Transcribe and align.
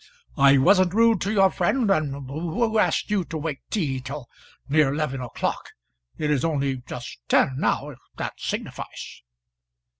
"I 0.39 0.57
wasn't 0.57 0.95
rude 0.95 1.21
to 1.21 1.31
your 1.31 1.51
friend, 1.51 1.91
and 1.91 2.27
who 2.27 2.79
asked 2.79 3.11
you 3.11 3.23
to 3.25 3.37
wait 3.37 3.59
tea 3.69 4.01
till 4.01 4.27
near 4.67 4.91
eleven 4.91 5.21
o'clock? 5.21 5.69
It 6.17 6.31
is 6.31 6.43
only 6.43 6.77
just 6.87 7.19
ten 7.29 7.59
now, 7.59 7.89
if 7.91 7.99
that 8.17 8.33
signifies." 8.39 9.21